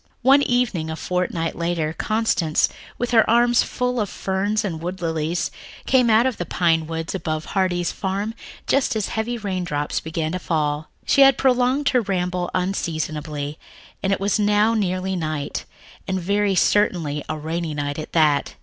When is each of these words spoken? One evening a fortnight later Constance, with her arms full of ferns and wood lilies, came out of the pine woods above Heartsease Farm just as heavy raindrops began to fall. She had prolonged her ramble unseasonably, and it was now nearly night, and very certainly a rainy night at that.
One 0.23 0.41
evening 0.41 0.89
a 0.89 0.95
fortnight 0.95 1.55
later 1.55 1.93
Constance, 1.93 2.69
with 2.97 3.11
her 3.11 3.29
arms 3.29 3.61
full 3.61 3.99
of 3.99 4.09
ferns 4.09 4.65
and 4.65 4.81
wood 4.81 4.99
lilies, 4.99 5.51
came 5.85 6.09
out 6.09 6.25
of 6.25 6.37
the 6.37 6.45
pine 6.47 6.87
woods 6.87 7.13
above 7.13 7.45
Heartsease 7.53 7.91
Farm 7.91 8.33
just 8.65 8.95
as 8.95 9.09
heavy 9.09 9.37
raindrops 9.37 9.99
began 9.99 10.31
to 10.31 10.39
fall. 10.39 10.89
She 11.05 11.21
had 11.21 11.37
prolonged 11.37 11.89
her 11.89 12.01
ramble 12.01 12.49
unseasonably, 12.55 13.59
and 14.01 14.11
it 14.11 14.19
was 14.19 14.39
now 14.39 14.73
nearly 14.73 15.15
night, 15.15 15.65
and 16.07 16.19
very 16.19 16.55
certainly 16.55 17.23
a 17.29 17.37
rainy 17.37 17.75
night 17.75 17.99
at 17.99 18.13
that. 18.13 18.55